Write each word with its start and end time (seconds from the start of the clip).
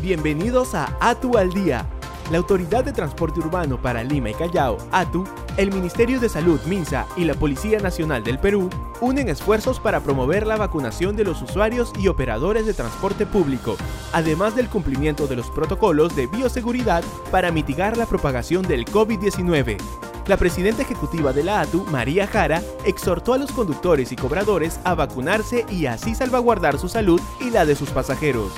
Bienvenidos 0.00 0.76
a 0.76 0.96
ATU 1.00 1.36
al 1.36 1.52
Día. 1.52 1.84
La 2.30 2.38
Autoridad 2.38 2.84
de 2.84 2.92
Transporte 2.92 3.40
Urbano 3.40 3.82
para 3.82 4.04
Lima 4.04 4.30
y 4.30 4.34
Callao, 4.34 4.78
ATU, 4.92 5.24
el 5.56 5.72
Ministerio 5.72 6.20
de 6.20 6.28
Salud, 6.28 6.60
MINSA 6.66 7.04
y 7.16 7.24
la 7.24 7.34
Policía 7.34 7.80
Nacional 7.80 8.22
del 8.22 8.38
Perú 8.38 8.70
unen 9.00 9.28
esfuerzos 9.28 9.80
para 9.80 10.00
promover 10.00 10.46
la 10.46 10.56
vacunación 10.56 11.16
de 11.16 11.24
los 11.24 11.42
usuarios 11.42 11.92
y 11.98 12.06
operadores 12.06 12.64
de 12.64 12.74
transporte 12.74 13.26
público, 13.26 13.76
además 14.12 14.54
del 14.54 14.68
cumplimiento 14.68 15.26
de 15.26 15.34
los 15.34 15.50
protocolos 15.50 16.14
de 16.14 16.28
bioseguridad 16.28 17.02
para 17.32 17.50
mitigar 17.50 17.96
la 17.96 18.06
propagación 18.06 18.62
del 18.68 18.84
COVID-19. 18.84 19.78
La 20.28 20.36
presidenta 20.36 20.82
ejecutiva 20.82 21.32
de 21.32 21.42
la 21.42 21.62
ATU, 21.62 21.84
María 21.90 22.28
Jara, 22.28 22.62
exhortó 22.84 23.32
a 23.32 23.38
los 23.38 23.50
conductores 23.50 24.12
y 24.12 24.16
cobradores 24.16 24.78
a 24.84 24.94
vacunarse 24.94 25.66
y 25.70 25.86
así 25.86 26.14
salvaguardar 26.14 26.78
su 26.78 26.88
salud 26.88 27.20
y 27.40 27.50
la 27.50 27.64
de 27.64 27.74
sus 27.74 27.90
pasajeros. 27.90 28.52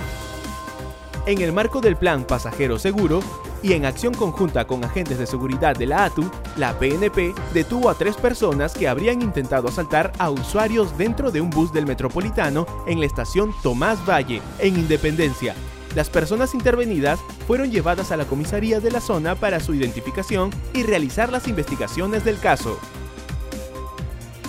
En 1.27 1.41
el 1.43 1.53
marco 1.53 1.81
del 1.81 1.97
Plan 1.97 2.25
Pasajero 2.25 2.79
Seguro 2.79 3.21
y 3.63 3.75
en 3.75 3.85
acción 3.85 4.15
conjunta 4.15 4.67
con 4.67 4.85
agentes 4.85 5.19
de 5.19 5.27
seguridad 5.27 5.77
de 5.77 5.87
la 5.87 6.05
ATU, 6.05 6.31
la 6.57 6.79
PNP 6.79 7.35
detuvo 7.53 7.91
a 7.91 7.95
tres 7.95 8.17
personas 8.17 8.73
que 8.73 8.89
habrían 8.89 9.21
intentado 9.21 9.69
asaltar 9.69 10.13
a 10.19 10.31
usuarios 10.31 10.97
dentro 10.97 11.31
de 11.31 11.41
un 11.41 11.51
bus 11.51 11.73
del 11.73 11.87
Metropolitano 11.87 12.67
en 12.87 13.01
la 13.01 13.07
estación 13.07 13.53
Tomás 13.63 13.99
Valle, 14.09 14.41
en 14.59 14.79
Independencia, 14.79 15.55
las 15.95 16.09
personas 16.09 16.55
intervenidas 16.55 17.19
fueron 17.47 17.71
llevadas 17.71 18.13
a 18.13 18.17
la 18.17 18.25
comisaría 18.25 18.81
de 18.81 18.93
la 18.93 19.01
zona 19.01 19.35
para 19.35 19.59
su 19.59 19.75
identificación 19.75 20.51
y 20.73 20.85
realizar 20.85 21.33
las 21.33 21.49
investigaciones 21.49 22.25
del 22.25 22.39
caso. 22.39 22.79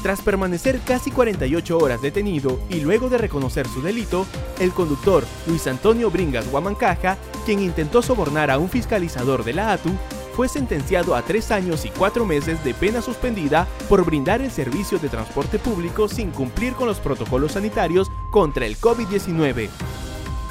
Tras 0.02 0.22
permanecer 0.22 0.80
casi 0.80 1.12
48 1.12 1.78
horas 1.78 2.02
detenido 2.02 2.60
y 2.70 2.80
luego 2.82 3.08
de 3.08 3.20
reconocer 3.20 3.68
su 3.68 3.84
delito, 3.84 4.26
el 4.60 4.72
conductor 4.72 5.24
Luis 5.46 5.68
Antonio 5.68 6.10
Bringas 6.10 6.50
Guamancaja, 6.50 7.18
quien 7.46 7.60
intentó 7.60 8.02
sobornar 8.02 8.50
a 8.50 8.58
un 8.58 8.68
fiscalizador 8.68 9.44
de 9.44 9.54
la 9.54 9.74
ATU, 9.74 9.92
fue 10.36 10.48
sentenciado 10.48 11.16
a 11.16 11.22
tres 11.22 11.52
años 11.52 11.86
y 11.86 11.90
cuatro 11.90 12.26
meses 12.26 12.64
de 12.64 12.74
pena 12.74 13.02
suspendida 13.02 13.68
por 13.90 14.04
brindar 14.04 14.42
el 14.42 14.50
servicio 14.50 14.98
de 14.98 15.10
transporte 15.10 15.60
público 15.60 16.08
sin 16.08 16.32
cumplir 16.32 16.74
con 16.74 16.88
los 16.88 17.00
protocolos 17.00 17.52
sanitarios 17.52 18.10
contra 18.32 18.66
el 18.66 18.78
COVID-19. 18.78 19.70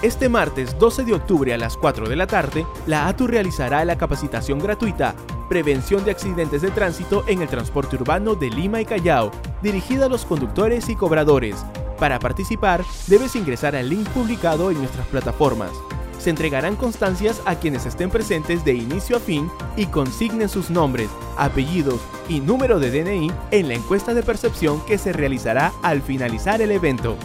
Este 0.03 0.29
martes 0.29 0.79
12 0.79 1.05
de 1.05 1.15
octubre 1.15 1.53
a 1.53 1.59
las 1.59 1.77
4 1.77 2.09
de 2.09 2.17
la 2.17 2.27
tarde, 2.27 2.67
la 2.87 3.09
ATU 3.09 3.27
realizará 3.27 3.85
la 3.85 3.99
capacitación 3.99 4.59
gratuita 4.59 5.15
Prevención 5.51 6.05
de 6.05 6.13
accidentes 6.13 6.63
de 6.63 6.71
tránsito 6.71 7.25
en 7.27 7.43
el 7.43 7.49
transporte 7.49 7.97
urbano 7.97 8.37
de 8.37 8.51
Lima 8.51 8.81
y 8.81 8.85
Callao, 8.85 9.33
dirigida 9.61 10.07
a 10.07 10.09
los 10.09 10.25
conductores 10.25 10.89
y 10.89 10.95
cobradores. 10.95 11.57
Para 11.99 12.21
participar, 12.21 12.85
debes 13.09 13.35
ingresar 13.35 13.75
al 13.75 13.91
link 13.91 14.09
publicado 14.11 14.71
en 14.71 14.79
nuestras 14.79 15.09
plataformas. 15.09 15.73
Se 16.21 16.31
entregarán 16.31 16.77
constancias 16.77 17.43
a 17.47 17.57
quienes 17.57 17.85
estén 17.85 18.11
presentes 18.11 18.65
de 18.65 18.75
inicio 18.75 19.17
a 19.17 19.19
fin 19.19 19.51
y 19.77 19.87
consignen 19.87 20.49
sus 20.49 20.71
nombres, 20.71 21.11
apellidos 21.37 22.01
y 22.29 22.39
número 22.39 22.79
de 22.79 22.93
DNI 22.93 23.33
en 23.51 23.67
la 23.67 23.75
encuesta 23.75 24.15
de 24.15 24.23
percepción 24.23 24.81
que 24.87 24.99
se 24.99 25.13
realizará 25.13 25.73
al 25.83 26.01
finalizar 26.01 26.63
el 26.63 26.71
evento. 26.71 27.17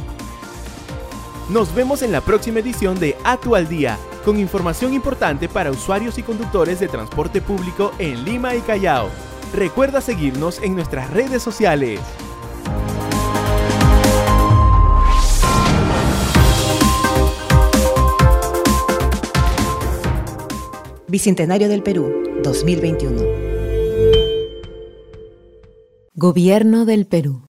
Nos 1.51 1.75
vemos 1.75 2.01
en 2.01 2.11
la 2.11 2.21
próxima 2.21 2.57
edición 2.57 2.99
de 2.99 3.15
Atu 3.23 3.55
al 3.55 3.67
Día, 3.67 3.99
con 4.25 4.39
información 4.39 4.93
importante 4.93 5.47
para 5.47 5.69
usuarios 5.69 6.17
y 6.17 6.23
conductores 6.23 6.79
de 6.79 6.87
transporte 6.87 7.41
público 7.41 7.91
en 7.99 8.25
Lima 8.25 8.55
y 8.55 8.61
Callao. 8.61 9.07
Recuerda 9.53 10.01
seguirnos 10.01 10.61
en 10.63 10.75
nuestras 10.75 11.11
redes 11.11 11.43
sociales. 11.43 11.99
Bicentenario 21.07 21.69
del 21.69 21.83
Perú, 21.83 22.11
2021. 22.43 23.21
Gobierno 26.15 26.85
del 26.85 27.05
Perú. 27.05 27.45